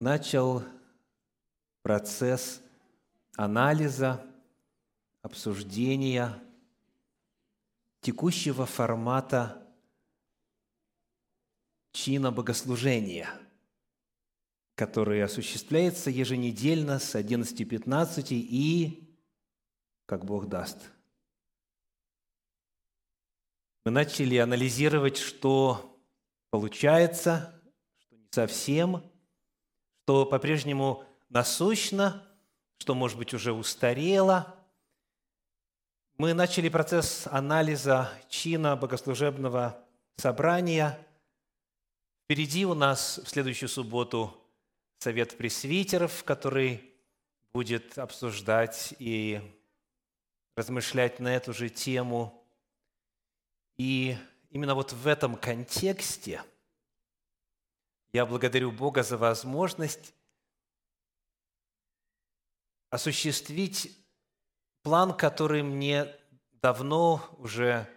[0.00, 0.64] начал
[1.82, 2.62] процесс
[3.36, 4.26] анализа,
[5.22, 6.42] обсуждения
[8.00, 9.62] текущего формата
[11.92, 13.28] чина богослужения,
[14.74, 19.18] который осуществляется еженедельно с 11.15 и,
[20.06, 20.78] как Бог даст.
[23.84, 26.00] Мы начали анализировать, что
[26.50, 27.60] получается,
[27.98, 29.09] что не совсем,
[30.10, 32.26] что по-прежнему насущно,
[32.78, 34.56] что, может быть, уже устарело.
[36.18, 39.78] Мы начали процесс анализа чина богослужебного
[40.16, 40.98] собрания.
[42.24, 44.36] Впереди у нас в следующую субботу
[44.98, 46.92] совет пресвитеров, который
[47.52, 49.40] будет обсуждать и
[50.56, 52.44] размышлять на эту же тему.
[53.78, 54.16] И
[54.50, 56.42] именно вот в этом контексте
[58.12, 60.14] я благодарю Бога за возможность
[62.90, 63.96] осуществить
[64.82, 66.14] план, который мне
[66.60, 67.88] давно уже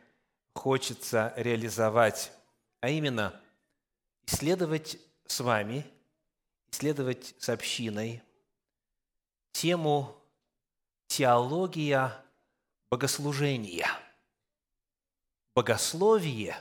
[0.54, 2.32] хочется реализовать,
[2.80, 3.40] а именно
[4.28, 5.86] исследовать с вами,
[6.72, 8.22] исследовать с общиной
[9.52, 10.16] тему
[11.08, 12.24] теология
[12.90, 13.88] богослужения.
[15.56, 16.56] Богословие,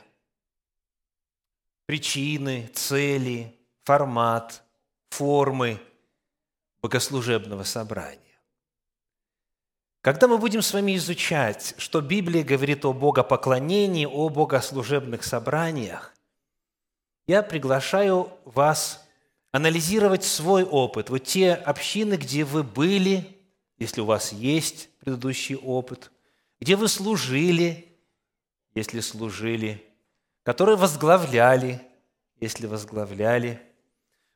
[1.85, 4.63] причины, цели, формат,
[5.09, 5.79] формы
[6.81, 8.19] богослужебного собрания.
[10.01, 16.13] Когда мы будем с вами изучать, что Библия говорит о богопоклонении, о богослужебных собраниях,
[17.25, 19.07] я приглашаю вас
[19.53, 21.09] анализировать свой опыт.
[21.09, 23.37] Вот те общины, где вы были,
[23.77, 26.11] если у вас есть предыдущий опыт,
[26.59, 27.87] где вы служили,
[28.75, 29.81] если служили,
[30.43, 31.81] которые возглавляли,
[32.39, 33.61] если возглавляли,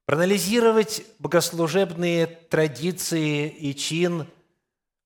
[0.06, 4.26] проанализировать богослужебные традиции и чин–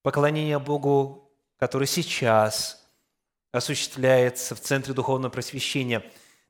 [0.02, 2.86] поклонения Богу, который сейчас
[3.52, 6.02] осуществляется в Центре Духовного Просвещения,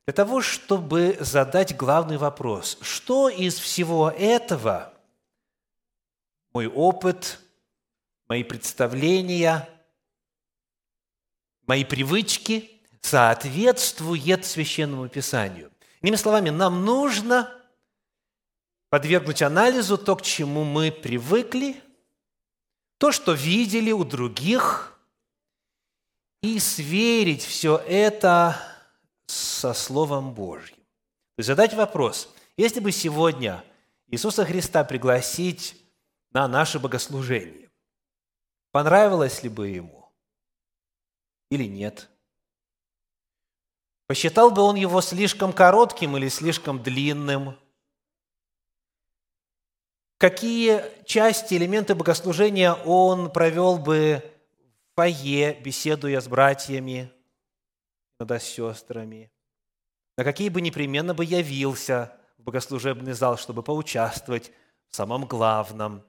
[0.05, 2.77] для того, чтобы задать главный вопрос.
[2.81, 4.93] Что из всего этого
[6.51, 7.39] мой опыт,
[8.27, 9.69] мои представления,
[11.65, 12.72] мои привычки
[13.03, 15.71] соответствует Священному Писанию?
[16.01, 17.53] Иными словами, нам нужно
[18.89, 21.79] подвергнуть анализу то, к чему мы привыкли–
[23.03, 24.97] то, что видели у других,
[26.41, 28.57] и сверить все это
[29.25, 30.77] со Словом Божьим.
[30.77, 33.61] То есть задать вопрос, если бы сегодня
[34.07, 35.75] Иисуса Христа пригласить
[36.31, 37.69] на наше богослужение,
[38.71, 40.09] понравилось ли бы Ему
[41.51, 42.09] или нет?
[44.13, 47.57] Посчитал бы Он его слишком коротким или слишком длинным–
[50.19, 54.23] какие части, элементы богослужения он провел бы
[54.91, 57.11] в фойе, беседуя с братьями,
[58.19, 59.31] иногда с сестрами,
[60.15, 64.51] на какие бы непременно бы явился в богослужебный зал, чтобы поучаствовать
[64.89, 66.03] в самом главном.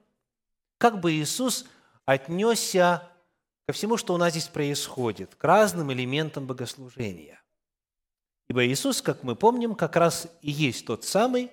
[0.77, 1.65] Как бы Иисус
[2.05, 3.09] отнесся
[3.65, 7.41] ко всему, что у нас здесь происходит, к разным элементам богослужения.
[8.49, 11.51] Ибо Иисус, как мы помним, как раз и есть тот самый,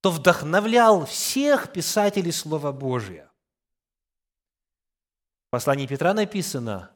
[0.00, 3.30] кто вдохновлял всех писателей Слова Божия.
[5.48, 6.90] В послании Петра написано,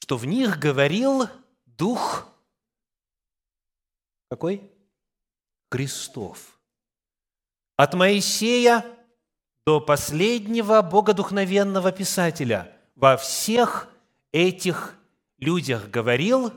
[0.00, 1.28] что в них говорил
[1.66, 2.28] Дух
[4.28, 4.70] какой?
[5.70, 6.60] Христов.
[7.76, 8.84] От Моисея
[9.64, 13.88] до последнего богодухновенного писателя во всех
[14.32, 14.96] этих
[15.38, 16.52] людях говорил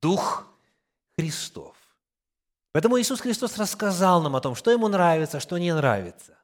[0.00, 0.46] Дух
[1.18, 1.76] Христов.
[2.72, 6.36] Поэтому Иисус Христос рассказал нам о том, что Ему нравится, что не нравится.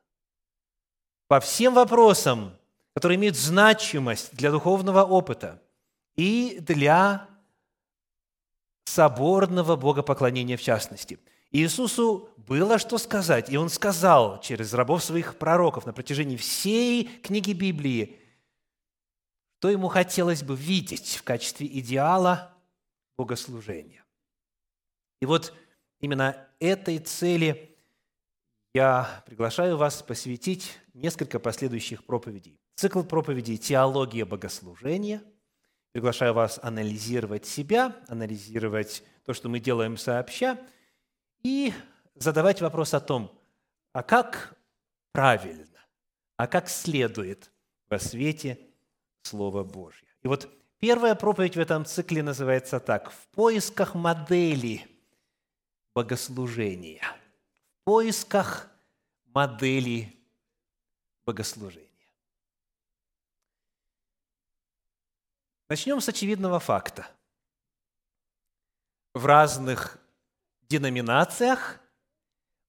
[1.27, 2.57] По всем вопросам,
[2.95, 5.61] которые имеют значимость для духовного опыта
[6.17, 7.29] и для
[8.85, 11.19] соборного богопоклонения в частности.
[11.51, 17.53] Иисусу было что сказать, и Он сказал через рабов своих пророков на протяжении всей книги
[17.53, 18.17] Библии,
[19.59, 22.53] что Ему хотелось бы видеть в качестве идеала
[23.17, 24.05] богослужения.
[25.21, 25.55] И вот
[26.01, 27.77] Именно этой цели
[28.73, 32.59] я приглашаю вас посвятить несколько последующих проповедей.
[32.75, 35.23] Цикл проповедей «Теология богослужения».
[35.93, 40.59] Приглашаю вас анализировать себя, анализировать то, что мы делаем сообща,
[41.43, 41.75] и
[42.15, 43.37] задавать вопрос о том,
[43.93, 44.57] а как
[45.13, 45.81] правильно,
[46.37, 47.51] а как следует
[47.91, 48.59] во свете
[49.23, 50.09] Слова Божьего.
[50.23, 54.90] И вот первая проповедь в этом цикле называется так «В поисках модели
[55.95, 57.05] богослужения,
[57.81, 58.69] в поисках
[59.27, 60.17] модели
[61.25, 61.89] богослужения.
[65.69, 67.09] Начнем с очевидного факта.
[69.15, 69.99] В разных
[70.63, 71.81] деноминациях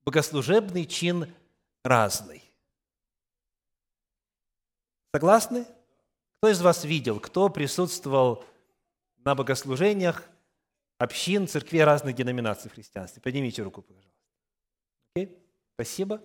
[0.03, 1.33] богослужебный чин
[1.83, 2.43] разный.
[5.13, 5.65] Согласны?
[6.37, 8.43] Кто из вас видел, кто присутствовал
[9.17, 10.27] на богослужениях
[11.01, 13.21] общин, церквей разных деноминаций в христианстве?
[13.21, 14.11] Поднимите руку, пожалуйста.
[15.15, 15.37] Окей?
[15.73, 16.21] Спасибо.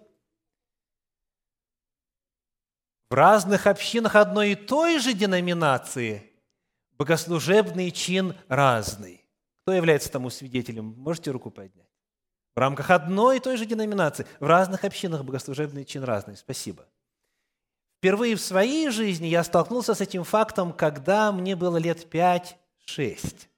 [3.08, 6.30] В разных общинах одной и той же деноминации
[6.98, 9.24] богослужебный чин разный.
[9.62, 10.94] Кто является тому свидетелем?
[10.98, 11.86] Можете руку поднять?
[12.54, 14.26] В рамках одной и той же деноминации.
[14.40, 16.36] В разных общинах богослужебный чин разный.
[16.36, 16.86] Спасибо.
[17.98, 23.48] Впервые в своей жизни я столкнулся с этим фактом, когда мне было лет 5-6.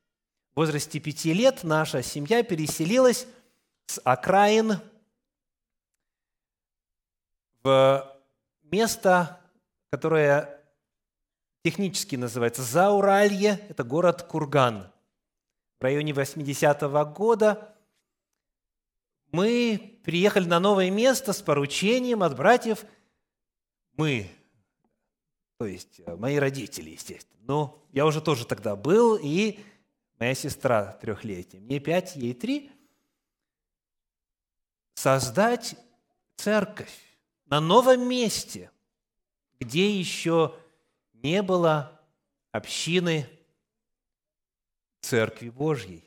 [0.58, 3.28] В возрасте пяти лет наша семья переселилась
[3.86, 4.80] с окраин
[7.62, 8.18] в
[8.62, 9.40] место,
[9.92, 10.60] которое
[11.62, 14.90] технически называется Зауралье, это город Курган.
[15.78, 17.76] В районе 80-го года
[19.30, 22.84] мы приехали на новое место с поручением от братьев.
[23.92, 24.28] Мы,
[25.58, 27.40] то есть э, мои родители, естественно.
[27.46, 29.60] Но я уже тоже тогда был, и
[30.18, 31.62] моя сестра трехлетняя.
[31.62, 32.70] Мне пять, ей три.
[34.94, 35.76] Создать
[36.36, 36.92] церковь
[37.46, 38.70] на новом месте,
[39.60, 40.54] где еще
[41.12, 42.00] не было
[42.52, 43.28] общины
[45.00, 46.04] Церкви Божьей.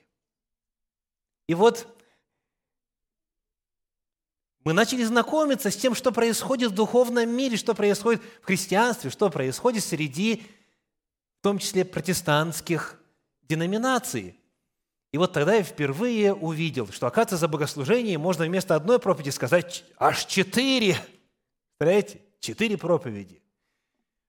[1.48, 1.88] И вот
[4.64, 9.30] мы начали знакомиться с тем, что происходит в духовном мире, что происходит в христианстве, что
[9.30, 10.44] происходит среди,
[11.40, 13.01] в том числе, протестантских
[13.52, 14.36] деноминаций.
[15.12, 19.84] И вот тогда я впервые увидел, что, оказывается, за богослужение можно вместо одной проповеди сказать
[19.98, 20.96] аж четыре.
[21.78, 22.22] Представляете?
[22.40, 23.42] Четыре проповеди.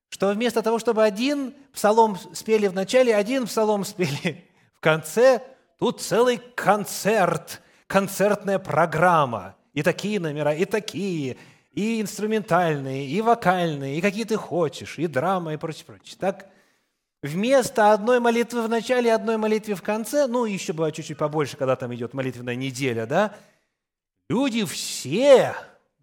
[0.09, 5.43] Что вместо того, чтобы один псалом спели в начале, один псалом спели в конце,
[5.79, 11.37] тут целый концерт, концертная программа– и такие номера, и такие,
[11.73, 16.17] и инструментальные, и вокальные, и какие ты хочешь, и драма, и прочее, прочее.
[16.19, 16.49] Так,
[17.23, 21.77] вместо одной молитвы в начале, одной молитвы в конце, ну, еще бывает чуть-чуть побольше, когда
[21.77, 23.37] там идет молитвенная неделя, да,
[24.29, 25.55] люди все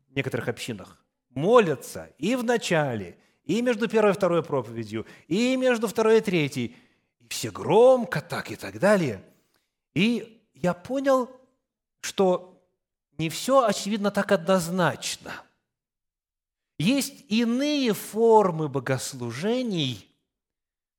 [0.09, 0.97] в некоторых общинах
[1.29, 6.75] молятся и в начале, и между первой и второй проповедью, и между второй и третьей,
[7.19, 9.23] и все громко так и так далее.
[9.93, 11.29] И я понял,
[12.01, 12.61] что
[13.17, 15.33] не все, очевидно, так однозначно.
[16.77, 20.08] Есть иные формы богослужений,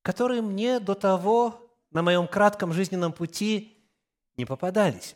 [0.01, 3.77] которые мне до того на моем кратком жизненном пути
[4.37, 5.15] не попадались.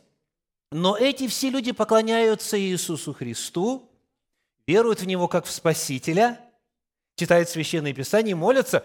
[0.70, 3.90] Но эти все люди поклоняются Иисусу Христу,
[4.66, 6.40] веруют в Него как в Спасителя,
[7.14, 8.84] читают Священное Писание, молятся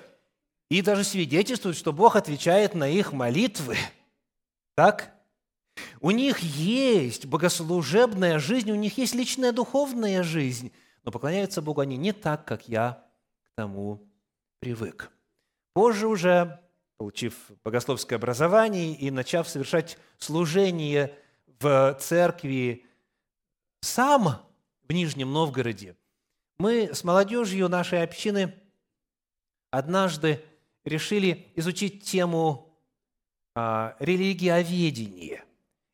[0.69, 3.77] и даже свидетельствуют, что Бог отвечает на их молитвы.
[4.75, 5.13] Так?
[5.99, 10.71] У них есть богослужебная жизнь, у них есть личная духовная жизнь,
[11.03, 13.05] но поклоняются Богу они не так, как я
[13.43, 14.07] к тому
[14.59, 15.11] привык.
[15.73, 16.59] Позже уже,
[16.97, 21.15] получив богословское образование и начав совершать служение
[21.59, 22.85] в церкви
[23.81, 24.41] сам
[24.87, 25.95] в Нижнем Новгороде,
[26.57, 28.53] мы с молодежью нашей общины
[29.71, 30.43] однажды
[30.83, 32.77] решили изучить тему
[33.55, 35.43] а, религиоведения–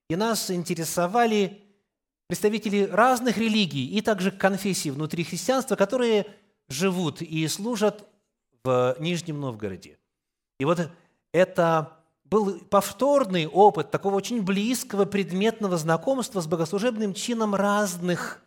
[0.09, 1.63] и нас интересовали
[2.27, 6.27] представители разных религий и также конфессий внутри христианства, которые
[6.69, 8.07] живут и служат
[8.99, 9.97] Нижнем Новгороде.
[10.59, 10.89] И вот
[11.31, 18.41] это был повторный опыт такого очень близкого предметного знакомства с богослужебным чином разных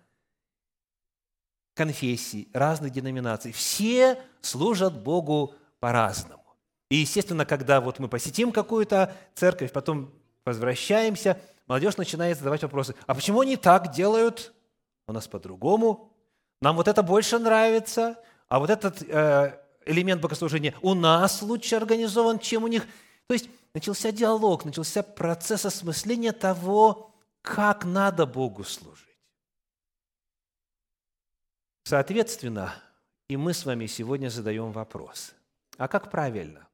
[1.75, 3.53] конфессий, разных деноминаций.
[3.53, 6.45] Все служат Богу по-разному.
[6.91, 10.13] И, естественно, когда вот мы посетим какую-то церковь, потом
[10.45, 12.95] возвращаемся, молодежь начинает задавать вопросы.
[13.07, 14.53] А почему они так делают?
[15.07, 16.13] У нас по-другому.
[16.61, 22.39] Нам вот это больше нравится, а вот этот э, элемент богослужения у нас лучше организован,
[22.39, 22.87] чем у них.
[23.27, 29.07] То есть начался диалог, начался процесс осмысления того, как надо Богу служить.
[31.85, 32.75] Соответственно,
[33.29, 35.33] и мы с вами сегодня задаем вопрос.
[35.77, 36.69] А как правильно?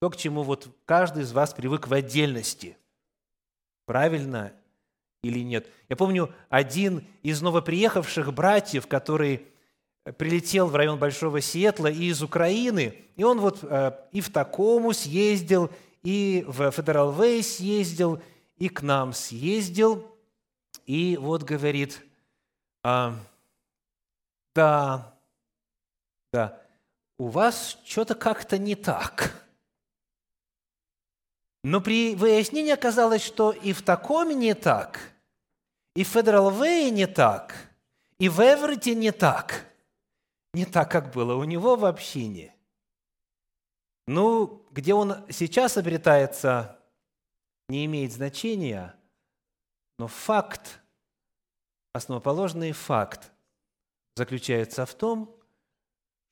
[0.00, 2.76] То, к чему вот каждый из вас привык в отдельности.
[3.86, 4.52] Правильно
[5.22, 5.68] или нет?
[5.88, 9.46] Я помню, один из новоприехавших братьев, который
[10.04, 14.92] прилетел в район Большого Сиэтла и из Украины, и он вот э, и в Такому
[14.92, 15.70] съездил,
[16.02, 18.20] и в Федерал Вей съездил,
[18.56, 20.10] и к нам съездил,
[20.86, 22.02] и вот говорит,
[22.82, 23.14] А,
[24.54, 25.14] да,
[26.32, 26.60] да,
[27.18, 29.38] у вас что-то как-то не так.
[31.62, 34.98] Но при выяснении оказалось, что и в таком не так,
[35.94, 37.54] и в Federal Way не так,
[38.18, 39.71] и в Эверете не так.
[40.54, 42.54] Не так, как было у него в общине.
[44.06, 46.78] Ну, где он сейчас обретается,
[47.68, 48.94] не имеет значения,
[49.98, 50.80] но факт,
[51.92, 53.32] основоположный факт
[54.16, 55.38] заключается в том,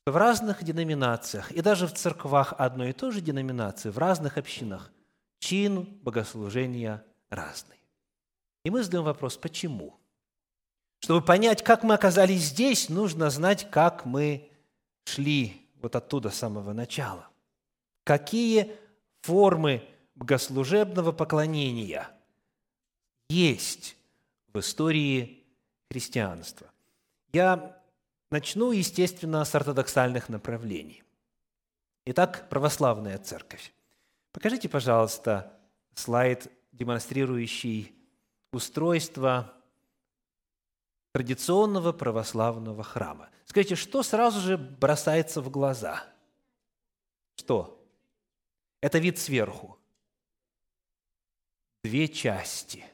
[0.02, 4.38] что в разных деноминациях и даже в церквах одной и той же деноминации, в разных
[4.38, 4.90] общинах,
[5.38, 7.78] чин богослужения разный.
[8.64, 9.99] И мы задаем вопрос, почему?
[11.00, 14.50] Чтобы понять, как мы оказались здесь, нужно знать, как мы
[15.04, 17.28] шли вот оттуда с самого начала.
[18.04, 18.76] Какие
[19.22, 19.82] формы
[20.14, 22.10] богослужебного поклонения
[23.30, 23.96] есть
[24.52, 25.44] в истории
[25.90, 26.70] христианства.
[27.32, 27.80] Я
[28.30, 31.02] начну, естественно, с ортодоксальных направлений.
[32.04, 33.72] Итак, православная церковь.
[34.32, 35.52] Покажите, пожалуйста,
[35.94, 37.94] слайд, демонстрирующий
[38.52, 39.54] устройство
[41.12, 43.30] традиционного православного храма.
[43.46, 46.04] Скажите, что сразу же бросается в глаза?
[47.36, 47.84] Что?
[48.80, 49.78] Это вид сверху.
[51.82, 52.84] Две части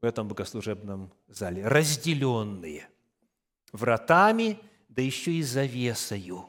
[0.00, 2.88] в этом богослужебном зале, разделенные
[3.72, 6.48] вратами, да еще и завесою.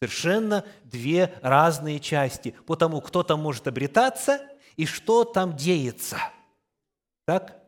[0.00, 4.40] Совершенно две разные части по тому, кто там может обретаться
[4.76, 6.18] и что там деется.
[7.26, 7.63] Так?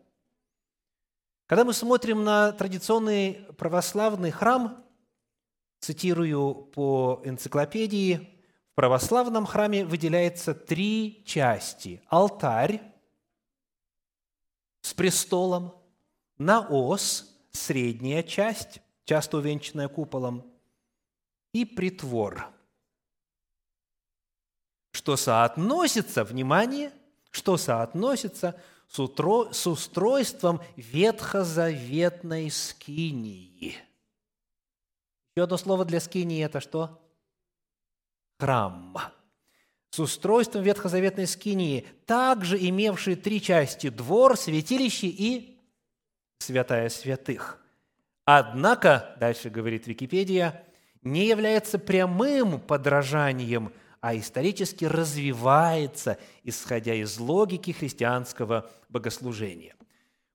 [1.46, 4.84] Когда мы смотрим на традиционный православный храм,
[5.78, 12.02] цитирую по энциклопедии, в православном храме выделяется три части.
[12.08, 12.82] Алтарь
[14.80, 15.72] с престолом,
[16.36, 20.52] наос, средняя часть, часто увенчанная куполом,
[21.52, 22.48] и притвор,
[24.90, 26.92] что соотносится, внимание,
[27.30, 33.76] что соотносится– с, утро, с устройством ветхозаветной скинии.
[35.34, 37.02] Еще одно слово для скинии– это что?
[38.38, 38.96] Храм.
[39.90, 45.58] С устройством ветхозаветной скинии, также имевшей три части– двор, святилище и
[46.38, 47.62] святая святых.
[48.24, 50.64] Однако, дальше говорит Википедия,
[51.02, 53.72] не является прямым подражанием–
[54.06, 59.75] а исторически развивается, исходя из логики христианского богослужения.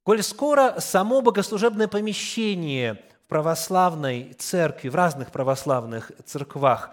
[0.04, 6.90] Коль скоро само богослужебное помещение в православной церкви, в разных православных церквах,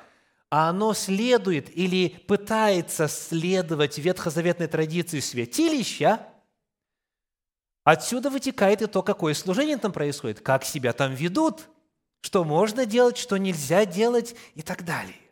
[0.51, 6.21] а оно следует или пытается следовать ветхозаветной традиции святилища,
[7.83, 11.69] отсюда вытекает и то, какое служение там происходит, как себя там ведут,
[12.21, 15.28] что можно делать, что нельзя делать и так далее.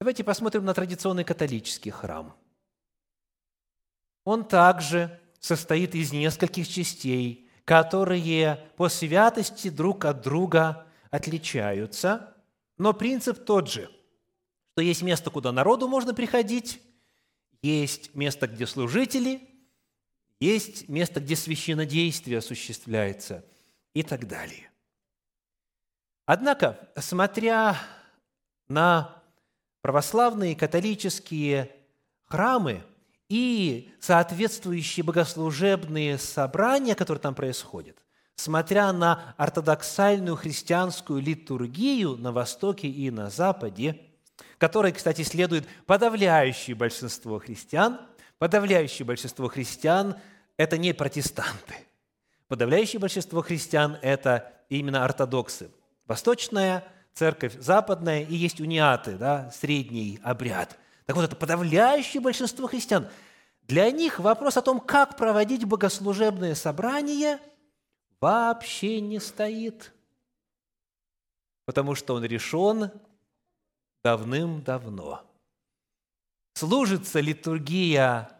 [0.00, 2.34] Давайте посмотрим на традиционный католический храм.
[4.24, 12.34] Он также состоит из нескольких частей, которые по святости друг от друга отличаются,
[12.78, 13.90] но принцип тот же,
[14.72, 16.80] что есть место, куда народу можно приходить,
[17.60, 19.46] есть место, где служители,
[20.40, 23.44] есть место, где священнодействие осуществляется
[23.92, 24.70] и так далее.
[26.24, 27.76] Однако, смотря
[28.66, 29.19] на
[29.82, 31.70] православные католические
[32.26, 32.82] храмы
[33.28, 37.96] и соответствующие богослужебные собрания, которые там происходят,
[38.34, 44.00] смотря на ортодоксальную христианскую литургию на Востоке и на Западе,
[44.58, 48.00] которой, кстати, следует подавляющее большинство христиан,
[48.38, 50.16] подавляющее большинство христиан–
[50.56, 51.74] это не протестанты.
[52.48, 55.70] Подавляющее большинство христиан– это именно ортодоксы.
[56.06, 60.78] Восточная– церковь западная и есть униаты, да, средний обряд.
[61.06, 63.08] Так вот, это подавляющее большинство христиан.
[63.62, 67.38] Для них вопрос о том, как проводить богослужебное собрание,
[68.20, 69.92] вообще не стоит,
[71.66, 72.90] потому что он решен
[74.02, 75.22] давным-давно.
[76.54, 78.30] Служится литургия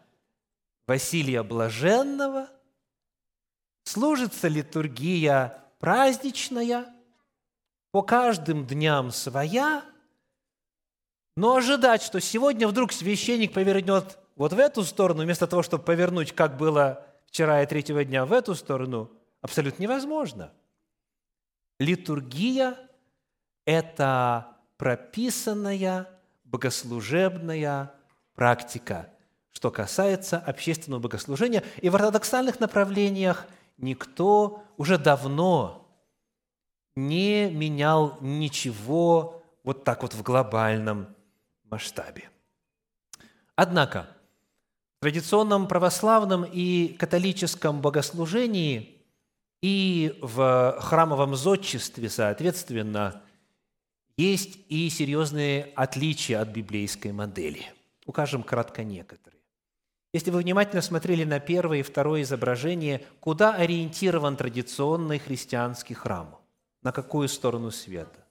[0.87, 2.49] Василия Блаженного,
[3.83, 6.93] служится литургия праздничная–
[7.91, 9.83] по каждым дням своя,
[11.35, 16.33] но ожидать, что сегодня вдруг священник повернет вот в эту сторону, вместо того, чтобы повернуть,
[16.33, 20.51] как было вчера и третьего дня, в эту сторону, абсолютно невозможно.
[21.79, 22.77] Литургия–
[23.65, 26.07] это прописанная
[26.43, 27.93] богослужебная
[28.35, 29.09] практика,
[29.51, 31.63] что касается общественного богослужения.
[31.81, 35.80] И в ортодоксальных направлениях никто уже давно
[36.95, 41.07] не менял ничего вот так вот в глобальном
[41.63, 42.29] масштабе.
[43.55, 44.07] Однако,
[44.99, 49.01] в традиционном православном и католическом богослужении
[49.61, 53.21] и в храмовом зодчестве, соответственно,
[54.17, 57.65] есть и серьезные отличия от библейской модели.
[58.05, 59.39] Укажем кратко некоторые.
[60.13, 66.40] Если вы внимательно смотрели на первое и второе изображение, куда ориентирован традиционный христианский храм?
[66.81, 68.25] На какую сторону света?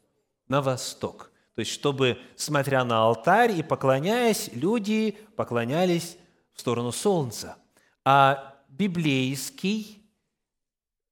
[0.49, 1.31] На восток.
[1.55, 6.17] То есть, чтобы, смотря на алтарь и поклоняясь, люди поклонялись
[6.53, 7.57] в сторону солнца.
[8.05, 10.03] А библейский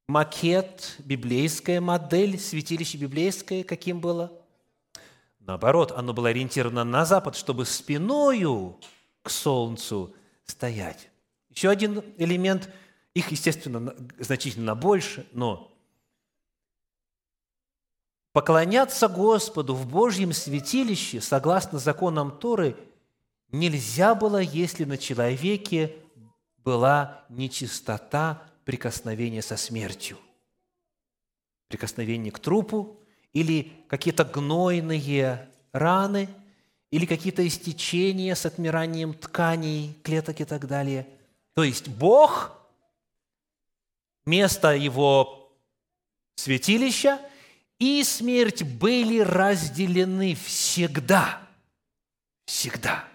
[0.08, 4.32] макет, библейская модель, святилище библейское каким было?
[5.40, 8.78] Наоборот, оно было ориентировано на запад, чтобы спиною
[9.22, 10.14] к солнцу
[10.44, 11.10] стоять.
[11.50, 12.70] Еще один элемент,
[13.14, 15.77] их, естественно, значительно больше, но
[18.32, 22.76] поклоняться Господу в Божьем святилище, согласно законам Торы,
[23.50, 25.96] нельзя было, если на человеке
[26.58, 30.18] была нечистота прикосновения со смертью.
[31.68, 33.00] Прикосновение к трупу
[33.32, 36.28] или какие-то гнойные раны–
[36.90, 41.06] или какие-то истечения с отмиранием тканей, клеток и так далее.
[41.54, 42.52] То есть Бог,
[44.24, 45.52] место Его
[46.36, 47.20] святилища
[47.78, 51.46] и смерть были разделены всегда.
[52.44, 53.08] Всегда.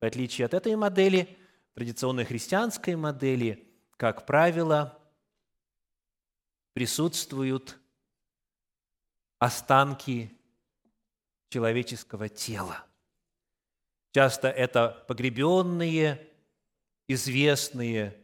[0.00, 1.36] В отличие от этой модели,
[1.74, 4.98] традиционной христианской модели, как правило,
[6.72, 7.78] присутствуют
[9.38, 10.30] останки
[11.50, 12.84] человеческого тела.
[14.12, 16.26] Часто это погребенные,
[17.08, 18.16] известные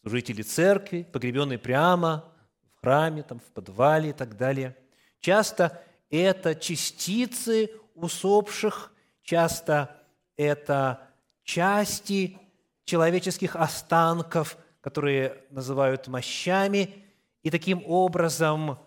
[0.00, 2.32] служители церкви, погребенные прямо
[2.62, 4.76] в храме, там, в подвале и так далее.
[5.22, 9.96] Часто это частицы усопших, часто
[10.36, 11.08] это
[11.44, 12.38] части
[12.84, 17.04] человеческих останков, которые называют мощами,
[17.44, 18.78] и таким образом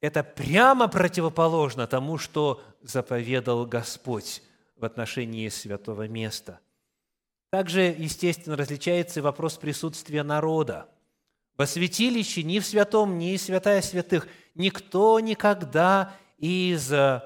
[0.00, 4.42] это прямо противоположно тому, что заповедал Господь
[4.76, 6.58] в отношении святого места.
[7.50, 10.88] Также, естественно, различается и вопрос присутствия народа.
[11.56, 17.22] Во святилище ни в святом, ни святая святых никто никогда из э,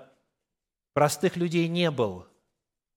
[0.92, 2.26] простых людей не был.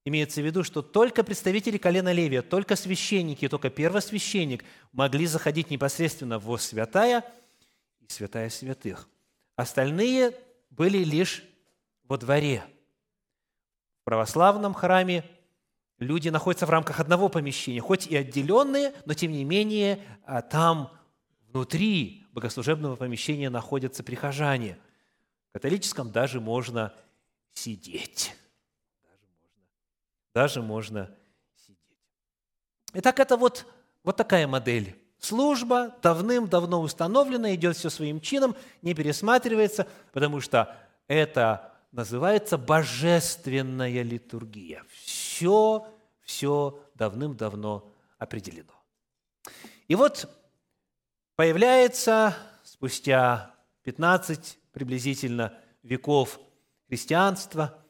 [0.04, 6.39] Имеется в виду, что только представители колена Левия, только священники, только первосвященник могли заходить непосредственно
[6.39, 7.24] в святая
[8.00, 9.08] и святая святых.
[9.56, 10.34] Остальные
[10.70, 11.44] были лишь
[12.04, 12.63] во дворе.
[14.02, 15.24] В православном храме
[16.00, 20.91] люди находятся в рамках одного помещения, хоть и отделенные, но тем не менее а, там
[21.51, 24.77] внутри богослужебного помещения находятся прихожане.
[25.49, 26.93] В католическом даже можно
[27.53, 28.33] сидеть.
[30.33, 31.13] Даже можно,
[31.55, 31.77] сидеть.
[32.93, 33.65] Итак, это вот,
[34.03, 34.97] вот такая модель.
[35.19, 40.75] Служба давным-давно установлена, идет все своим чином, не пересматривается, потому что
[41.07, 44.83] это называется божественная литургия.
[44.89, 45.85] Все,
[46.23, 48.73] все давным-давно определено.
[49.89, 50.29] И вот
[51.41, 56.39] появляется спустя 15 приблизительно веков
[56.88, 57.84] христианства,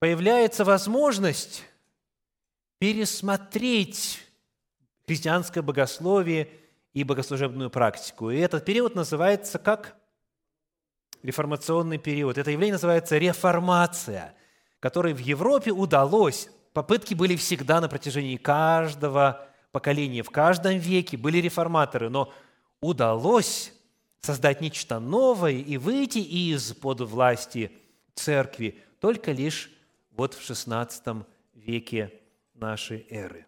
[0.00, 1.64] появляется возможность
[2.78, 4.20] пересмотреть
[5.06, 6.50] христианское богословие
[6.92, 8.28] и богослужебную практику.
[8.28, 9.96] И этот период называется как
[11.22, 12.36] реформационный период.
[12.36, 14.34] Это явление называется реформация,
[14.78, 16.50] которой в Европе удалось.
[16.74, 22.32] Попытки были всегда на протяжении каждого поколения, в каждом веке были реформаторы, но
[22.80, 23.72] удалось
[24.20, 27.72] создать нечто новое и выйти из-под власти
[28.14, 29.70] церкви только лишь
[30.12, 32.12] вот в XVI веке
[32.54, 33.46] нашей эры.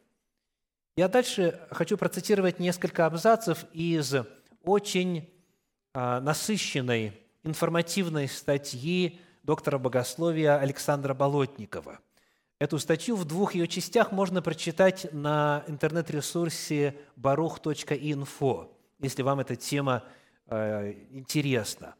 [0.96, 4.14] Я дальше хочу процитировать несколько абзацев из
[4.62, 5.28] очень
[5.92, 12.00] а, насыщенной информативной статьи доктора богословия Александра Болотникова.
[12.58, 20.04] Эту статью в двух ее частях можно прочитать на интернет-ресурсе baruch.info, если вам эта тема
[20.46, 21.96] э, интересна.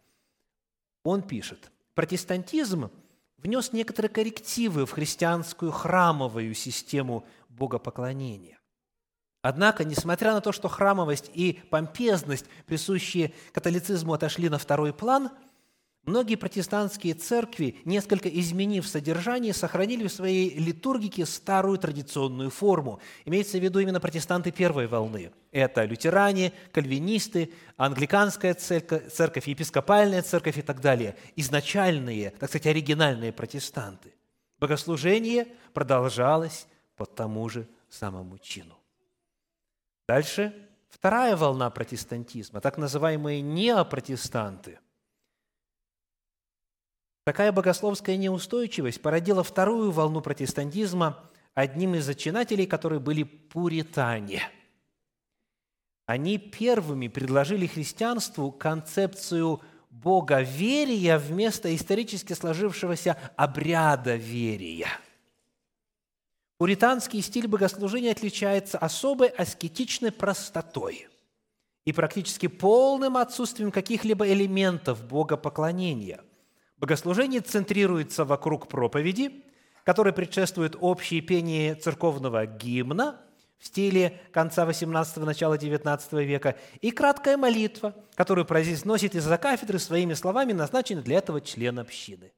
[1.03, 2.91] Он пишет, протестантизм
[3.39, 8.59] внес некоторые коррективы в христианскую храмовую систему богопоклонения.
[9.43, 15.31] Однако, несмотря на то, что храмовость и помпезность, присущие католицизму, отошли на второй план,
[16.07, 23.01] Многие протестантские церкви, несколько изменив содержание, сохранили в своей литургике старую традиционную форму.
[23.25, 25.33] Имеется в виду именно протестанты первой волны.
[25.51, 31.17] Это лютеране, кальвинисты, англиканская церковь, епископальная церковь и так далее.
[31.37, 34.13] Изначальные, так сказать, оригинальные протестанты.
[34.59, 38.77] Богослужение продолжалось по тому же самому чину.
[40.07, 40.55] Дальше
[40.91, 44.79] вторая волна протестантизма, так называемые неопротестанты–
[47.25, 54.43] Такая богословская неустойчивость породила вторую волну протестантизма, одним из зачинателей которой были пуритане.
[56.05, 64.89] Они первыми предложили христианству концепцию боговерия вместо исторически сложившегося обряда верия.
[66.59, 71.09] Пуританский стиль богослужения отличается особой аскетичной простотой
[71.87, 76.21] и практически полным отсутствием каких-либо элементов богопоклонения–
[76.85, 79.43] Богослужение центрируется вокруг проповеди,
[79.85, 83.23] которой предшествует общее пение церковного гимна
[83.57, 90.13] в стиле конца XVIII– начала XIX века и краткая молитва, которую произносит из-за кафедры своими
[90.13, 92.35] словами назначенный для этого член общины.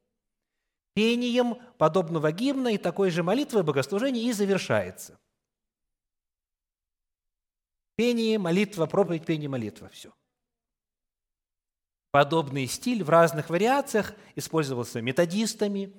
[0.95, 5.19] Пением подобного гимна и такой же молитвы богослужение и завершается.
[7.97, 10.15] Пение, молитва, проповедь, пение, молитва– все–
[12.17, 15.93] Подобный стиль в разных вариациях использовался методистами,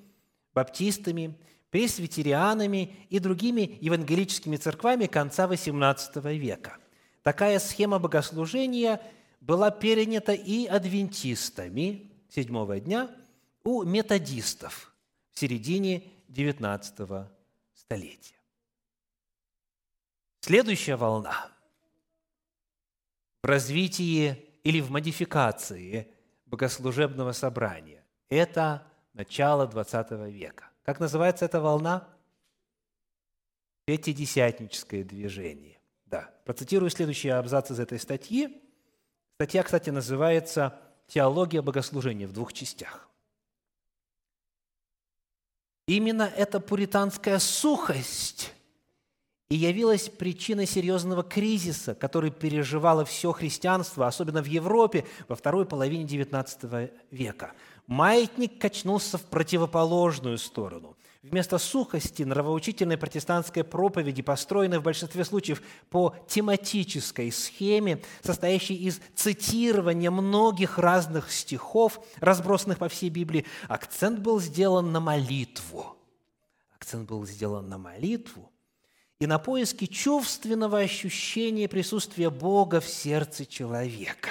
[0.52, 1.38] баптистами,
[1.70, 6.78] пресвитерианами и другими евангелическими церквами конца XVIII века.
[7.22, 9.00] Такая схема богослужения
[9.42, 13.12] была перенята и адвентистами седьмого дня
[13.64, 14.96] у методистов
[15.34, 17.28] в середине XIX
[17.76, 18.40] столетия.
[20.40, 21.52] Следующая волна
[23.44, 26.12] в развитии или в модификации
[26.46, 28.04] богослужебного собрания.
[28.28, 30.70] Это начало XX века.
[30.84, 32.06] Как называется эта волна?
[33.86, 35.80] Пятидесятническое движение.
[36.06, 38.62] Да, процитирую следующий абзац из этой статьи.
[39.36, 40.78] Статья, кстати, называется
[41.08, 43.08] «Теология богослужения» в двух частях.
[45.88, 48.54] Именно эта пуританская сухость
[49.50, 56.06] и явилась причиной серьезного кризиса, который переживало все христианство, особенно в Европе во второй половине
[56.06, 57.54] XIX века.
[57.88, 60.98] Маятник качнулся в противоположную сторону.
[61.24, 70.12] Вместо сухости нравоучительной протестантской проповеди, построенной в большинстве случаев по тематической схеме, состоящей из цитирования
[70.12, 75.98] многих разных стихов, разбросанных по всей Библии, акцент был сделан на молитву.
[76.76, 78.52] Акцент был сделан на молитву–
[79.20, 84.30] и на поиски чувственного ощущения присутствия Бога в сердце человека.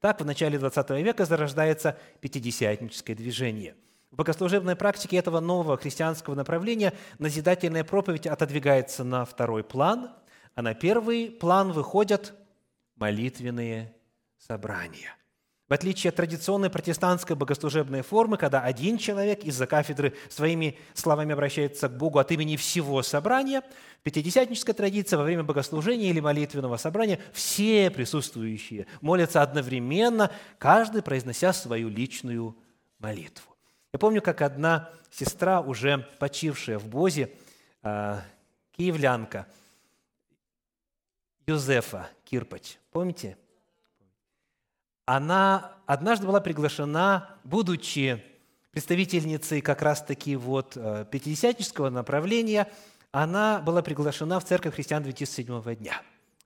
[0.00, 3.76] Так в начале XX века зарождается пятидесятническое движение.
[4.10, 10.10] В богослужебной практике этого нового христианского направления назидательная проповедь отодвигается на второй план,
[10.54, 12.34] а на первый план выходят
[12.96, 13.94] молитвенные
[14.38, 15.16] собрания–
[15.72, 21.88] в отличие от традиционной протестантской богослужебной формы, когда один человек из-за кафедры своими словами обращается
[21.88, 23.62] к Богу от имени всего собрания,
[23.98, 31.54] в пятидесятнической традиции во время богослужения или молитвенного собрания все присутствующие молятся одновременно, каждый произнося
[31.54, 32.54] свою личную
[32.98, 33.56] молитву.
[33.94, 37.32] Я помню, как одна сестра, уже почившая в Бозе,
[37.82, 38.20] а,
[38.72, 39.46] киевлянка,
[41.46, 43.38] Юзефа Кирпач, помните,
[45.06, 48.22] она однажды была приглашена, будучи
[48.70, 52.70] представительницей как раз-таки вот э, пятидесятнического направления,
[53.10, 56.00] она была приглашена в церковь христиан 27 дня.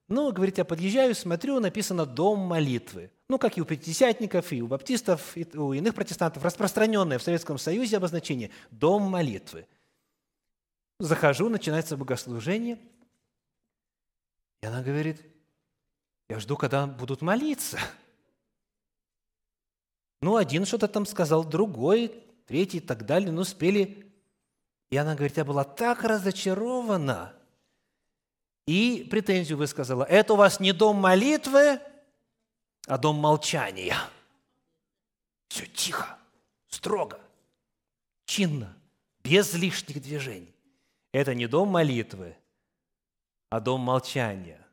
[0.08, 3.10] Ну, говорит, я подъезжаю, смотрю, написано «Дом молитвы».
[3.28, 7.58] Ну, как и у пятидесятников, и у баптистов, и у иных протестантов, распространенное в Советском
[7.58, 9.66] Союзе обозначение «Дом молитвы».
[10.98, 12.78] Захожу, начинается богослужение,
[14.62, 15.20] и она говорит,
[16.28, 17.78] я жду, когда будут молиться–
[20.20, 22.12] ну, один что-то там сказал, другой,
[22.46, 24.12] третий и так далее, ну, успели.
[24.90, 27.32] И она говорит, я была так разочарована.
[28.66, 31.80] И претензию высказала, это у вас не дом молитвы,
[32.86, 33.96] а дом молчания.
[35.48, 36.18] Все тихо,
[36.68, 37.20] строго,
[38.24, 38.76] чинно,
[39.22, 40.54] без лишних движений.
[41.12, 42.36] Это не дом молитвы,
[43.50, 44.66] а дом молчания,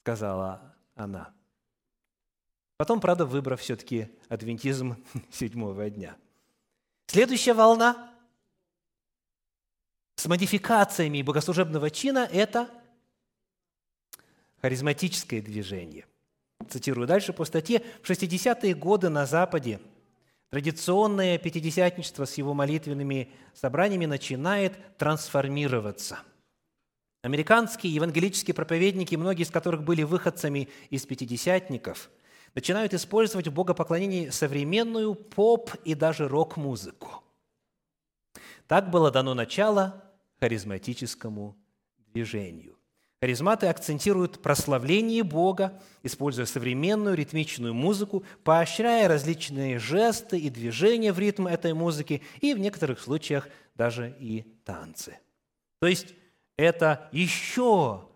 [0.00, 1.32] сказала она.
[2.76, 4.96] Потом, правда, выбрав все-таки адвентизм
[5.30, 6.16] седьмого дня.
[7.06, 8.12] Следующая волна
[10.16, 12.68] с модификациями богослужебного чина– это
[14.60, 16.06] харизматическое движение.
[16.68, 17.82] Цитирую дальше по статье.
[18.02, 19.80] В 60-е годы на Западе
[20.50, 26.20] традиционное пятидесятничество с его молитвенными собраниями начинает трансформироваться.
[27.22, 32.10] Американские евангелические проповедники, многие из которых были выходцами из пятидесятников,
[32.54, 37.22] начинают использовать в богопоклонении современную поп и даже рок-музыку.
[38.66, 40.02] Так было дано начало
[40.40, 41.56] харизматическому
[42.12, 42.78] движению.
[43.20, 51.46] Харизматы акцентируют прославление Бога, используя современную ритмичную музыку, поощряя различные жесты и движения в ритм
[51.46, 55.18] этой музыки и в некоторых случаях даже и танцы.
[55.78, 56.14] То есть
[56.56, 58.08] это еще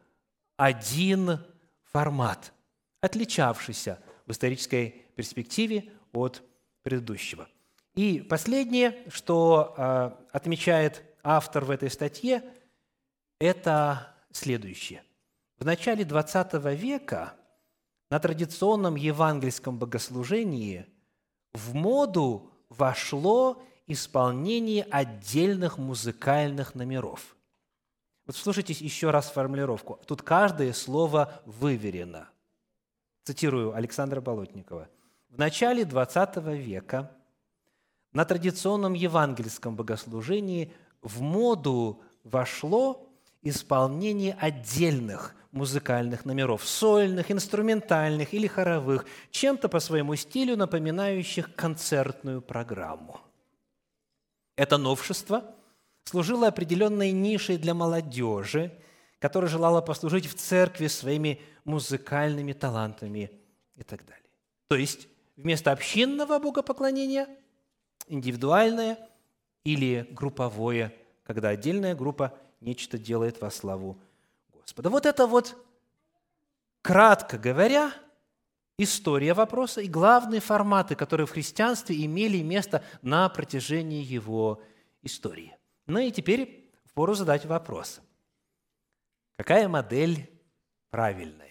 [0.57, 1.39] один
[1.85, 2.53] формат,
[3.01, 6.43] отличавшийся в исторической перспективе от
[6.83, 7.49] предыдущего.
[7.95, 12.43] И последнее, что э, отмечает автор в этой статье,
[13.41, 15.03] это следующее.
[15.59, 17.35] В начале XX века
[18.11, 20.87] на традиционном евангельском богослужении
[21.55, 27.37] в моду вошло исполнение отдельных музыкальных номеров.
[28.27, 30.01] Вот слушайте еще раз формулировку.
[30.07, 32.29] Тут каждое слово выверено.
[33.27, 34.89] Цитирую Александра Болотникова.
[35.31, 37.11] В начале XX века
[38.13, 43.11] на традиционном евангельском богослужении в моду вошло
[43.43, 53.21] исполнение отдельных музыкальных номеров, сольных, инструментальных или хоровых, чем-то по своему стилю напоминающих концертную программу.
[54.55, 55.43] Это новшество
[56.05, 58.71] служило определенной нишей для молодежи,
[59.19, 63.31] которая желала послужить в церкви своими музыкальными талантами
[63.75, 64.25] и так далее.
[64.69, 67.29] То есть вместо общинного богопоклонения
[68.09, 68.99] индивидуальное
[69.65, 73.99] или групповое, когда отдельная группа нечто делает во славу
[74.53, 74.91] Господа.
[74.91, 75.57] Вот это вот,
[76.83, 77.93] кратко говоря,
[78.79, 84.63] история вопроса и главные форматы, которые в христианстве имели место на протяжении его
[85.03, 85.57] истории.
[85.87, 88.01] Ну и теперь впору задать вопрос.
[89.37, 90.31] Какая модель
[90.91, 91.47] правильная?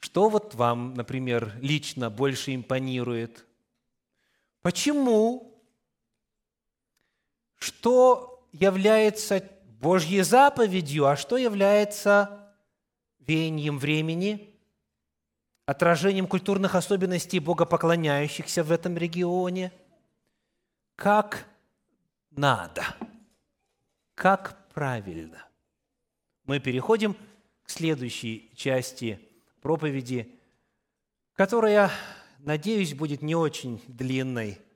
[0.00, 3.46] Что вот вам, например, лично больше импонирует?
[4.62, 5.52] Почему
[7.62, 9.48] что является
[9.80, 12.52] Божьей заповедью, а что является
[13.20, 14.58] веянием времени,
[15.64, 19.72] отражением культурных особенностей богопоклоняющихся в этом регионе,
[20.96, 21.46] как
[22.30, 22.82] надо,
[24.22, 25.44] как правильно.
[26.44, 27.16] Мы переходим
[27.64, 29.18] к следующей части
[29.60, 30.38] проповеди,
[31.34, 31.90] которая,
[32.38, 34.60] надеюсь, будет не очень длинной–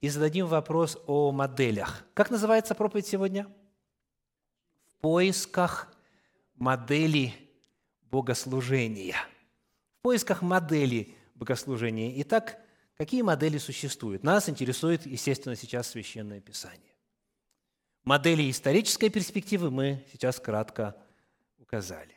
[0.00, 2.04] и зададим вопрос о моделях.
[2.14, 3.48] Как называется проповедь сегодня?
[4.86, 5.92] В поисках
[6.54, 7.34] модели
[8.02, 9.16] богослужения.
[9.98, 12.12] В поисках модели богослужения.
[12.22, 12.60] Итак,
[12.96, 14.22] какие модели существуют?
[14.22, 16.87] Нас интересует, естественно, сейчас Священное Писание.
[18.08, 20.96] Модели исторической перспективы мы сейчас кратко
[21.58, 22.16] указали.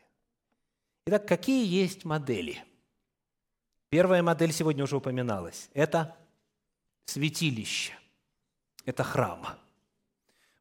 [1.06, 2.64] Итак, какие есть модели?
[3.90, 5.70] Первая модель сегодня уже упоминалась.
[5.74, 6.16] Это
[7.04, 7.92] святилище–
[8.86, 9.46] это храм.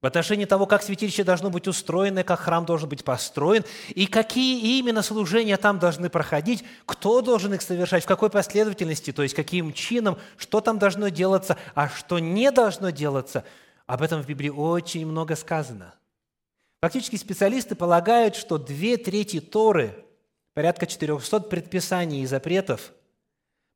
[0.02, 4.80] В отношении того, как святилище должно быть устроено, как храм должен быть построен, и какие
[4.80, 9.74] именно служения там должны проходить, кто должен их совершать, в какой последовательности, то есть каким
[9.74, 13.44] чином, что там должно делаться, а что не должно делаться,
[13.90, 15.96] об этом в Библии очень много сказано.
[16.80, 20.04] Фактически специалисты полагают, что две трети Торы,
[20.54, 22.92] порядка 400 предписаний и запретов,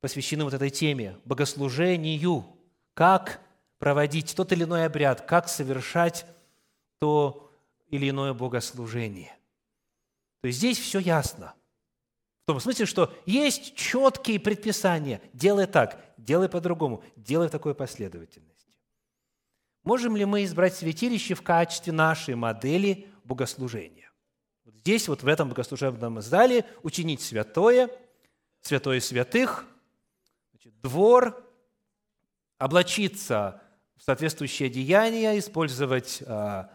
[0.00, 2.46] посвящены вот этой теме– богослужению–
[2.94, 3.40] как
[3.80, 6.26] проводить тот или иной обряд, как совершать
[7.00, 7.50] то
[7.88, 9.36] или иное богослужение.
[10.42, 11.54] То есть здесь все ясно.
[12.44, 15.20] В том смысле, что есть четкие предписания.
[15.32, 18.53] Делай так, делай по-другому, делай в такой последовательности.
[19.84, 24.10] Можем ли мы избрать святилище в качестве нашей модели богослужения?
[24.64, 27.90] Вот здесь, вот в этом богослужебном зале, учинить святое,
[28.62, 29.66] святое святых,
[30.52, 31.44] значит, двор,
[32.56, 33.62] облачиться
[33.96, 36.70] в соответствующее деяние, использовать а,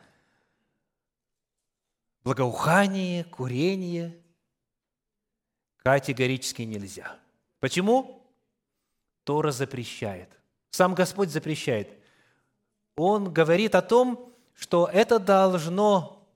[2.23, 4.21] благоухание, курение
[5.77, 7.17] категорически нельзя.
[7.59, 8.23] Почему?
[9.23, 10.29] Тора запрещает.
[10.69, 11.98] Сам Господь запрещает.
[12.99, 16.27] Он говорит о том, что это должно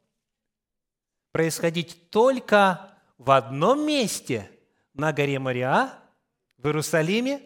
[1.34, 4.50] происходить только в одном месте
[4.94, 5.90] на горе Мариа,
[6.58, 7.42] в Иерусалиме,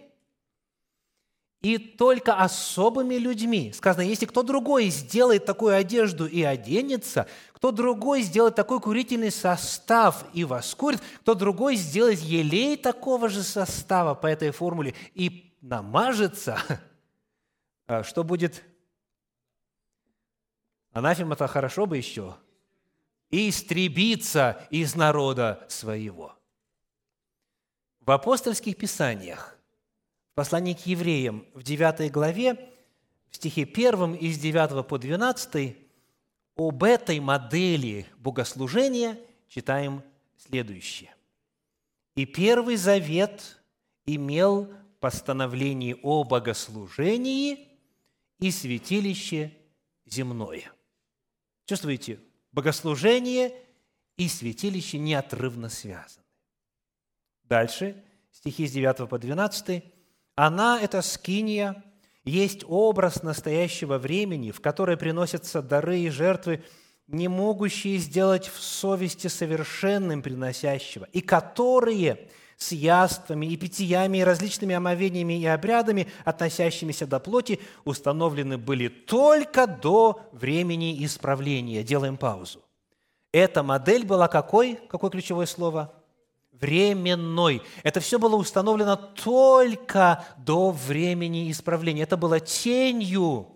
[1.62, 3.74] и только особыми людьми.
[3.74, 10.26] Сказано, если кто другой сделает такую одежду и оденется, кто другой сделает такой курительный состав
[10.34, 16.60] и воскурит, кто другой сделает елей такого же состава по этой формуле и намажется,
[17.88, 18.64] а что будет?
[20.98, 22.36] Анафема-то хорошо бы еще.
[23.30, 26.36] Истребиться из народа своего.
[28.00, 29.58] В апостольских писаниях
[30.34, 32.72] Послание к евреям в 9 главе,
[33.30, 35.76] в стихе 1 из 9 по 12,
[36.56, 40.04] об этой модели богослужения читаем
[40.38, 41.16] следующее.
[42.16, 43.60] «И Первый Завет
[44.06, 47.68] имел постановление о богослужении
[48.40, 49.52] и святилище
[50.06, 50.72] земное».
[51.68, 52.20] Чувствуете,
[52.54, 53.54] богослужение
[54.16, 56.24] и святилище неотрывно связаны.
[57.44, 58.02] Дальше,
[58.32, 59.84] стихи с 9 по 12.
[60.36, 61.84] Она, эта скиния,
[62.24, 66.64] есть образ настоящего времени, в которое приносятся дары и жертвы,
[67.08, 74.76] не могущие сделать в совести совершенным приносящего, и которые с яствами и питьями и различными
[74.76, 81.84] омовениями и обрядами, относящимися до плоти, установлены были только до времени исправления.
[81.84, 82.64] Делаем паузу.
[83.32, 84.80] Эта модель была какой?
[84.90, 85.94] Какое ключевое слово?
[86.60, 87.62] временной.
[87.84, 92.02] Это все было установлено только до времени исправления.
[92.02, 93.48] Это было тенью,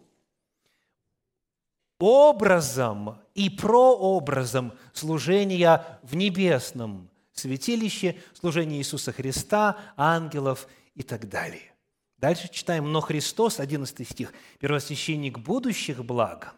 [2.00, 7.11] образом и прообразом служения в небесном
[7.42, 11.74] святилище, служения Иисуса Христа, ангелов и так далее.
[12.18, 16.54] Дальше читаем, «Но Христос», 11 стих, «первосвященник будущих благ,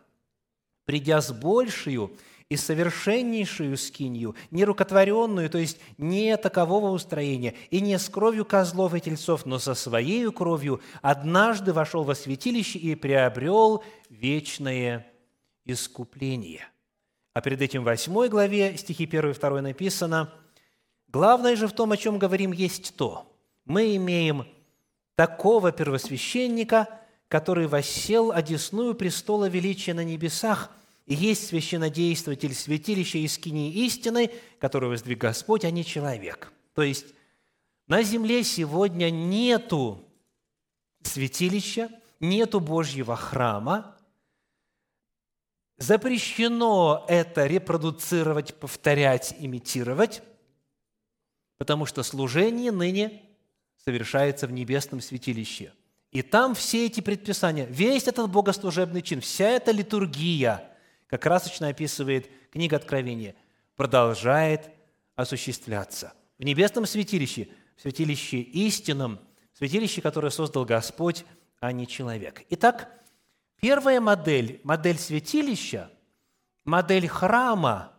[0.86, 2.12] придя с большую
[2.50, 8.94] и совершеннейшую скинью, не рукотворенную, то есть не такового устроения, и не с кровью козлов
[8.94, 15.08] и тельцов, но со своей кровью, однажды вошел во святилище и приобрел вечное
[15.64, 16.68] искупление».
[17.34, 20.32] А перед этим в 8 главе, стихи 1 и 2 написано,
[21.14, 23.32] «Главное же в том, о чем говорим, есть то.
[23.64, 24.46] Мы имеем
[25.16, 26.90] такого первосвященника,
[27.30, 30.70] который воссел одесную престола величия на небесах–
[31.06, 36.52] и есть священнодействователь святилища и скинии истины, которого воздвиг Господь, а не человек.
[36.74, 37.08] То есть
[37.88, 40.06] на земле сегодня нету
[41.04, 41.90] святилища,
[42.22, 43.98] нету Божьего храма,
[45.78, 50.24] запрещено это репродуцировать, повторять, имитировать,
[51.64, 53.22] потому что служение ныне
[53.78, 55.72] совершается в небесном святилище.
[56.12, 60.70] И там все эти предписания, весь этот богослужебный чин, вся эта литургия–
[61.14, 63.36] как красочно описывает книга Откровения,
[63.76, 64.72] продолжает
[65.16, 66.12] осуществляться.
[66.40, 69.20] В небесном святилище, в святилище истинном,
[69.52, 71.24] в святилище, которое создал Господь,
[71.60, 72.42] а не человек.
[72.50, 72.92] Итак,
[73.62, 75.92] первая модель, модель святилища,
[76.66, 77.94] модель храма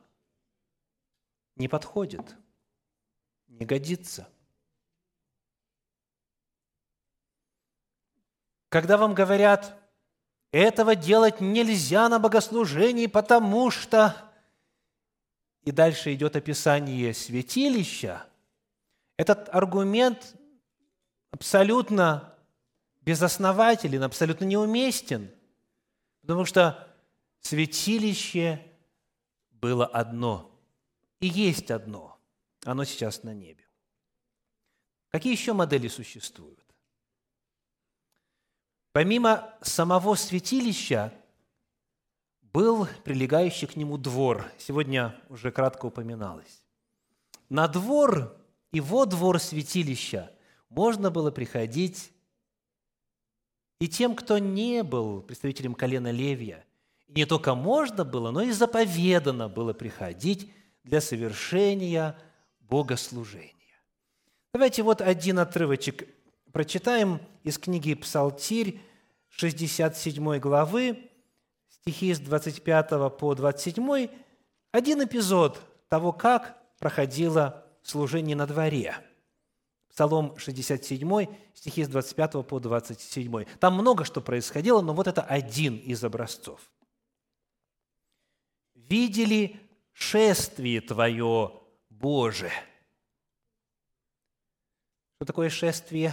[1.55, 2.35] не подходит,
[3.59, 4.29] не годится.
[8.69, 9.81] Когда вам говорят–
[10.55, 14.15] этого делать нельзя на богослужении, потому что...
[15.65, 18.25] И дальше идет описание святилища.
[19.17, 20.37] Этот аргумент
[21.33, 22.37] абсолютно
[23.01, 25.29] безоснователен, абсолютно неуместен,
[26.21, 26.87] потому что
[27.41, 28.65] святилище
[29.51, 30.57] было одно
[31.19, 32.14] и есть одно.
[32.65, 33.65] Оно сейчас на небе.
[35.11, 36.65] Какие еще модели существуют?
[38.93, 41.13] Помимо самого святилища,
[42.55, 44.47] был прилегающий к нему двор.
[44.59, 46.63] Сегодня уже кратко упоминалось.
[47.49, 48.37] На двор
[48.71, 50.33] и во двор святилища
[50.69, 52.13] можно было приходить
[53.81, 56.65] и тем, кто не был представителем колена Левия.
[57.09, 60.53] И не только можно было, но и заповедано было приходить
[60.85, 62.17] для совершения
[62.69, 63.53] богослужения.
[64.53, 66.05] Давайте вот один отрывочек
[66.55, 68.81] Прочитаем из книги «Псалтирь»
[69.31, 71.11] 67 главы,
[71.69, 74.09] стихи с 25 по 27,
[74.71, 78.95] один эпизод того, как проходило служение на дворе.
[79.91, 83.47] Псалом 67, стихи с 25 по 27.
[83.59, 86.61] Там много что происходило, но вот это один из образцов.
[88.77, 89.57] «Видели
[89.93, 91.51] шествие Твое,
[92.05, 92.51] Боже».
[95.17, 96.13] Что такое шествие?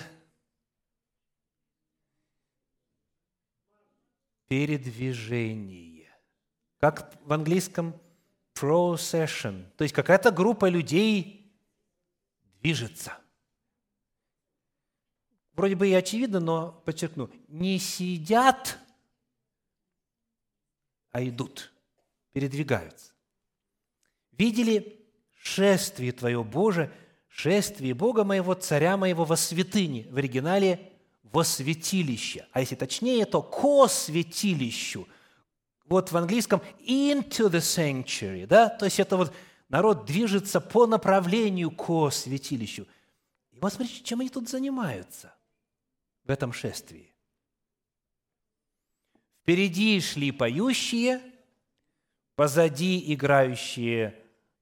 [4.51, 6.13] передвижение.
[6.81, 7.95] Как в английском
[8.53, 11.55] procession, то есть какая-то группа людей
[12.59, 13.17] движется.
[15.53, 18.77] вроде бы и очевидно, но подчеркну, не сидят,
[21.11, 21.71] а идут,
[22.33, 23.13] передвигаются.
[24.33, 25.00] Видели
[25.41, 26.91] шествие Твое, Боже,
[27.27, 30.91] шествие Бога моего, Царя моего во святыне, в оригинале
[31.23, 35.07] во святилище, а если точнее, то ко святилищу.
[35.85, 39.33] Вот в английском into the sanctuary, да, то есть это вот
[39.69, 42.85] народ движется по направлению ко святилищу.
[43.51, 45.33] И вот смотрите, чем они тут занимаются
[46.23, 47.13] в этом шествии.
[49.41, 51.21] Впереди шли поющие,
[52.35, 54.20] позади играющие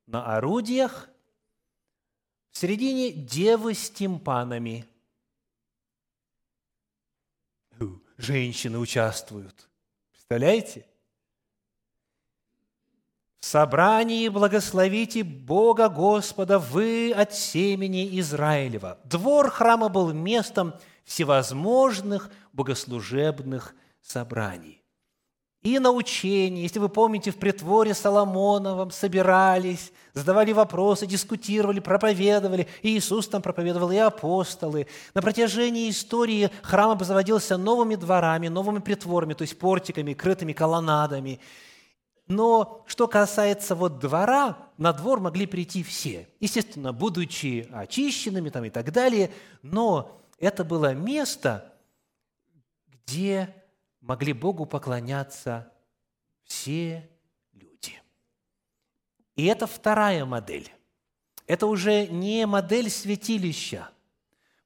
[0.10, 1.08] на орудиях,
[2.52, 4.86] в середине девы с тимпанами.
[8.18, 9.70] Женщины участвуют.
[10.12, 10.86] Представляете?
[13.40, 19.00] В собрании благословите Бога Господа вы от семени Израилева.
[19.06, 20.74] Двор храма был местом
[21.06, 24.79] всевозможных богослужебных собраний.
[25.62, 32.68] И на учении, если вы помните, в притворе Соломоновом собирались, задавали вопросы, дискутировали, проповедовали.
[32.82, 34.88] И Иисус там проповедовал, и апостолы.
[35.14, 41.40] На протяжении истории храм обзаводился новыми дворами, новыми притворами, то есть портиками, крытыми колоннадами–
[42.30, 46.30] но что касается вот двора, на двор могли прийти все.
[46.40, 49.32] Естественно, будучи очищенными там и так далее,
[49.64, 51.74] но это было место,
[52.88, 53.59] где
[54.10, 55.72] могли Богу поклоняться
[56.44, 57.10] все
[57.54, 58.02] люди.
[59.38, 60.70] И это вторая модель.
[61.48, 63.90] Это уже не модель святилища,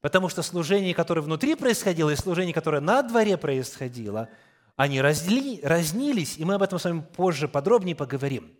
[0.01, 4.29] потому что служение, которое внутри происходило, и служение, которое на дворе происходило–
[4.75, 8.57] они разли, разнились, и мы об этом с вами позже подробнее поговорим.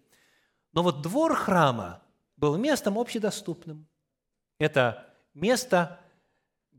[0.72, 2.02] Но вот двор храма
[2.38, 3.88] был местом общедоступным.
[4.60, 6.00] Это место,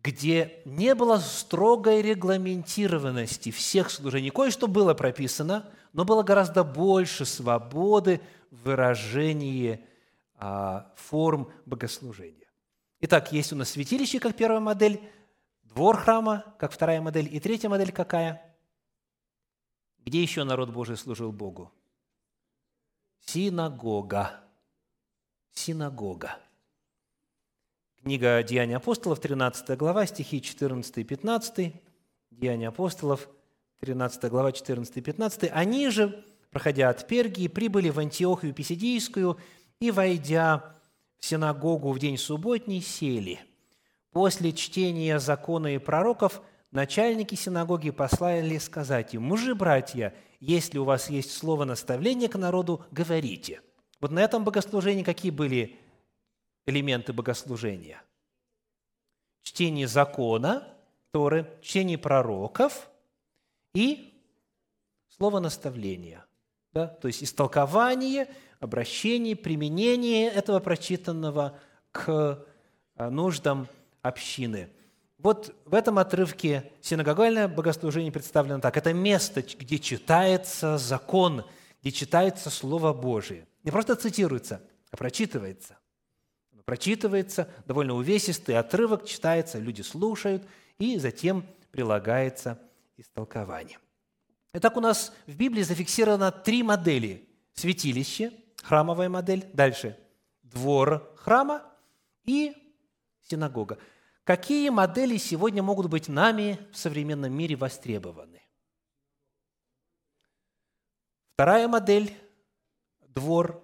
[0.05, 4.31] где не было строгой регламентированности всех служений.
[4.31, 9.85] Кое-что было прописано, но было гораздо больше свободы в выражении
[10.37, 12.47] а, форм богослужения.
[13.01, 15.01] Итак, есть у нас святилище как первая модель,
[15.63, 18.43] двор храма как вторая модель, и третья модель какая–
[20.05, 21.73] где еще народ Божий служил Богу?
[23.21, 24.41] Синагога.
[25.53, 26.39] Синагога.
[28.05, 31.73] Книга Деяния апостолов, 13 глава, стихи 14 и 15.
[32.31, 33.29] Деяния апостолов,
[33.81, 35.51] 13 глава, 14 и 15.
[35.51, 39.39] Они же, проходя от Пергии, прибыли в Антиохию Писидийскую
[39.81, 40.77] и, войдя
[41.19, 43.41] в синагогу в день субботний, сели.
[44.13, 46.43] После чтения закона и пророков–
[46.75, 52.85] начальники синагоги послали сказать им, «Мужи, братья, если у вас есть слово наставления к народу,
[52.91, 53.63] говорите».
[54.01, 55.79] Вот на этом богослужении какие были
[56.67, 58.03] элементы богослужения?
[59.43, 60.67] Чтение закона,
[61.11, 62.91] Торы, чтение пророков
[63.75, 64.13] и
[65.09, 66.25] слово наставления.
[66.73, 66.89] Да?
[66.89, 71.59] То есть истолкование, обращение, применение этого прочитанного
[71.93, 72.45] к
[72.97, 73.69] а, нуждам
[74.03, 74.71] общины–
[75.25, 78.77] вот в этом отрывке синагогальное богослужение представлено так.
[78.77, 81.47] Это место, где читается закон,
[81.81, 83.49] где читается Слово Божие.
[83.63, 84.61] Не просто цитируется,
[84.91, 85.79] а прочитывается.
[86.65, 90.47] Прочитывается, довольно увесистый отрывок читается, люди слушают,
[90.79, 92.61] и затем прилагается
[92.97, 93.79] истолкование.
[94.55, 97.29] Итак, у нас в Библии зафиксировано три модели.
[97.55, 99.99] Святилище, храмовая модель, дальше
[100.43, 101.63] двор храма
[102.25, 102.55] и
[103.23, 103.79] синагога.
[104.25, 108.41] Какие модели сегодня могут быть нами в современном мире востребованы?
[111.35, 112.17] Вторая модель–
[113.09, 113.63] двор,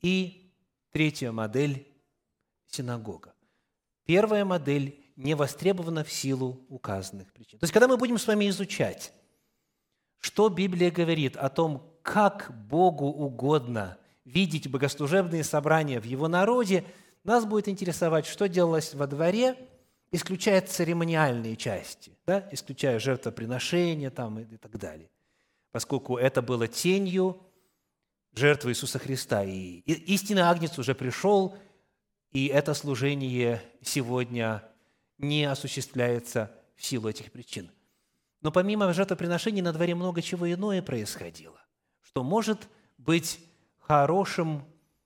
[0.00, 0.50] и
[0.90, 1.86] третья модель–
[2.70, 3.34] синагога.
[4.06, 7.58] Первая модель не востребована в силу указанных причин.
[7.58, 9.12] То есть, когда мы будем с вами изучать,
[10.18, 16.84] что Библия говорит о том, как Богу угодно видеть богослужебные собрания в Его народе,
[17.24, 19.56] нас будет интересовать, что делалось во дворе–
[20.12, 25.10] исключая церемониальные части, да, исключая жертвоприношения там, и, так далее,
[25.70, 27.40] поскольку это было тенью
[28.34, 29.44] жертвы Иисуса Христа.
[29.44, 29.80] И
[30.14, 31.56] истинный Агнец уже пришел,
[32.32, 34.62] и это служение сегодня
[35.18, 37.70] не осуществляется в силу этих причин.
[38.40, 41.60] Но помимо жертвоприношений на дворе много чего иное происходило,
[42.00, 43.40] что может быть
[43.78, 44.64] хорошим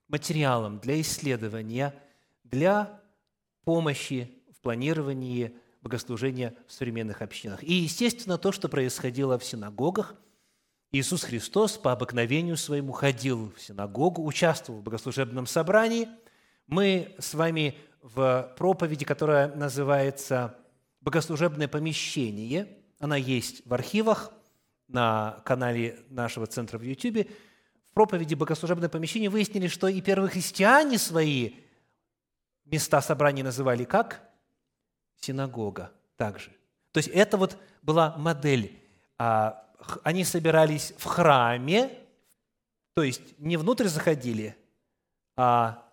[0.08, 1.94] материалом для исследования,
[2.44, 3.00] для
[3.64, 7.62] помощи планировании богослужения в современных общинах.
[7.62, 10.16] И, естественно, то, что происходило в синагогах,
[10.90, 16.08] Иисус Христос по обыкновению своему ходил в синагогу, участвовал в богослужебном собрании.
[16.66, 20.56] Мы с вами в проповеди, которая называется
[21.00, 22.78] богослужебное помещение.
[22.98, 24.32] Она есть в архивах
[24.88, 27.28] на канале нашего центра в YouTube.
[27.90, 31.54] В проповеди «Богослужебное помещение» выяснили, что и первые христиане свои
[32.64, 34.22] места собраний называли как?
[35.20, 36.50] Синагога также.
[36.92, 38.82] То есть это вот была модель.
[39.18, 39.70] А,
[40.02, 41.90] они собирались в храме,
[42.94, 44.56] то есть не внутрь заходили,
[45.36, 45.83] а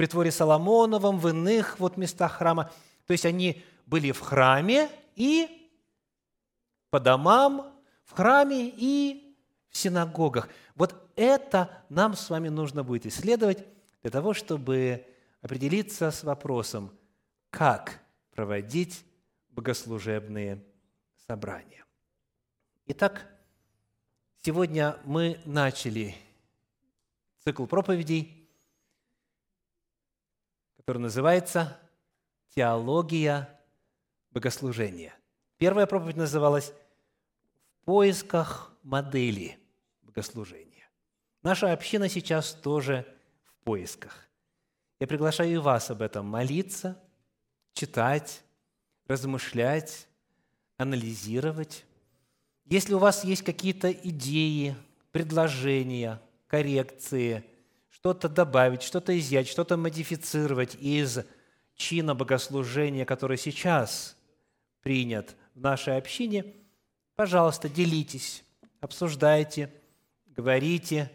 [0.00, 2.72] притворе Соломоновом, в иных вот местах храма.
[3.06, 5.70] То есть они были в храме и
[6.88, 7.70] по домам,
[8.06, 9.36] в храме и
[9.68, 10.48] в синагогах.
[10.74, 13.62] Вот это нам с вами нужно будет исследовать
[14.00, 15.04] для того, чтобы
[15.42, 16.90] определиться с вопросом,
[17.50, 18.00] как
[18.34, 19.04] проводить
[19.50, 20.64] богослужебные
[21.26, 21.84] собрания.
[22.86, 23.26] Итак,
[24.42, 26.14] сегодня мы начали
[27.44, 28.39] цикл проповедей,
[30.80, 31.78] который называется
[32.54, 33.60] «Теология
[34.30, 35.14] богослужения».
[35.58, 36.72] Первая проповедь называлась
[37.82, 39.58] «В поисках модели
[40.00, 40.88] богослужения».
[41.42, 43.06] Наша община сейчас тоже
[43.44, 44.26] в поисках.
[44.98, 46.98] Я приглашаю и вас об этом молиться,
[47.74, 48.42] читать,
[49.06, 50.08] размышлять,
[50.78, 51.84] анализировать.
[52.64, 54.74] Если у вас есть какие-то идеи,
[55.12, 57.44] предложения, коррекции,
[58.00, 61.18] что-то добавить, что-то изъять, что-то модифицировать из
[61.76, 64.16] чина богослужения, который сейчас
[64.82, 66.46] принят в нашей общине,
[67.14, 68.42] пожалуйста, делитесь,
[68.80, 69.70] обсуждайте,
[70.24, 71.10] говорите,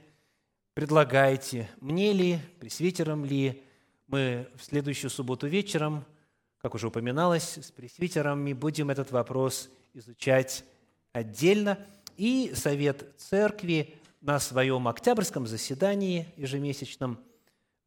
[0.75, 3.63] предлагайте, мне ли, пресвитерам ли,
[4.05, 6.05] мы в следующую субботу вечером,
[6.59, 10.63] как уже упоминалось, с пресвитерами будем этот вопрос изучать
[11.13, 11.79] отдельно.
[12.15, 17.19] И Совет Церкви на своем октябрьском заседании ежемесячном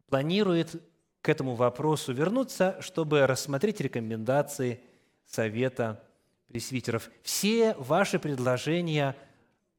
[0.06, 0.80] планирует
[1.20, 4.80] к этому вопросу вернуться, чтобы рассмотреть рекомендации
[5.26, 6.00] Совета
[6.46, 7.10] пресвитеров.
[7.24, 9.16] Все ваши предложения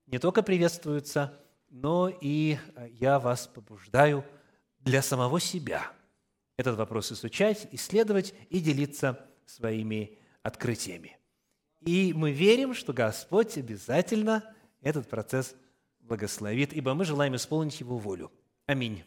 [0.05, 1.33] не только приветствуются,
[1.69, 2.57] но и
[2.99, 4.25] я вас побуждаю
[4.81, 5.91] для самого себя–
[6.57, 11.17] этот вопрос изучать, исследовать и делиться своими открытиями.
[11.79, 14.43] И мы верим, что Господь обязательно
[14.81, 15.55] этот процесс
[16.09, 18.31] благословит, ибо мы желаем исполнить Его волю.
[18.65, 19.03] Аминь.